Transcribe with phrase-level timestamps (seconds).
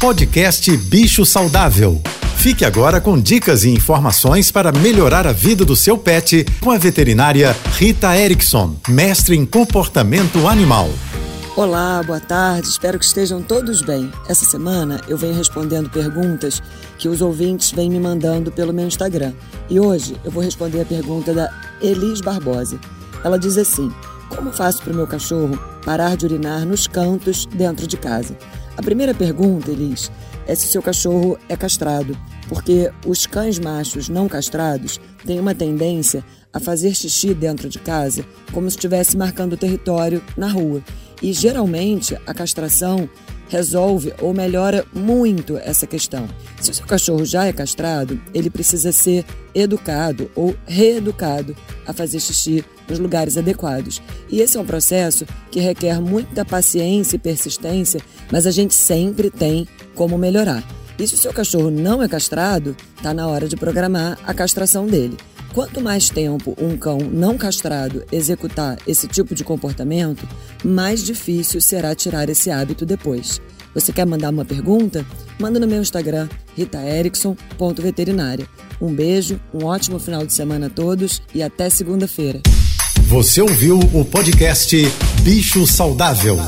[0.00, 2.00] Podcast Bicho Saudável.
[2.38, 6.78] Fique agora com dicas e informações para melhorar a vida do seu pet com a
[6.78, 10.88] veterinária Rita Erickson, mestre em comportamento animal.
[11.54, 14.10] Olá, boa tarde, espero que estejam todos bem.
[14.26, 16.62] Essa semana eu venho respondendo perguntas
[16.96, 19.34] que os ouvintes vêm me mandando pelo meu Instagram.
[19.68, 22.80] E hoje eu vou responder a pergunta da Elis Barbosa.
[23.22, 23.92] Ela diz assim:
[24.30, 28.34] Como faço para o meu cachorro parar de urinar nos cantos dentro de casa?
[28.80, 30.10] A primeira pergunta, Elis,
[30.46, 32.16] é se seu cachorro é castrado,
[32.48, 38.24] porque os cães machos não castrados têm uma tendência a fazer xixi dentro de casa
[38.54, 40.82] como se estivesse marcando território na rua.
[41.20, 43.06] E geralmente a castração
[43.50, 46.26] resolve ou melhora muito essa questão.
[46.60, 51.54] Se o seu cachorro já é castrado, ele precisa ser educado ou reeducado
[51.86, 54.00] a fazer xixi nos lugares adequados.
[54.30, 58.00] E esse é um processo que requer muita paciência e persistência,
[58.30, 60.64] mas a gente sempre tem como melhorar.
[60.96, 64.86] E se o seu cachorro não é castrado, está na hora de programar a castração
[64.86, 65.16] dele.
[65.52, 70.26] Quanto mais tempo um cão não castrado executar esse tipo de comportamento,
[70.64, 73.40] mais difícil será tirar esse hábito depois.
[73.74, 75.04] Você quer mandar uma pergunta?
[75.38, 78.46] Manda no meu Instagram, ritaerickson.veterinária.
[78.80, 82.40] Um beijo, um ótimo final de semana a todos e até segunda-feira.
[83.08, 84.76] Você ouviu o podcast
[85.22, 86.38] Bicho Saudável.